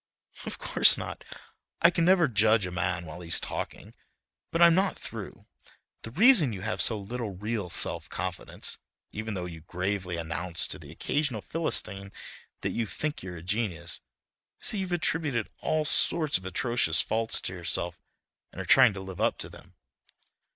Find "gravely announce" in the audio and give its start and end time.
9.61-10.65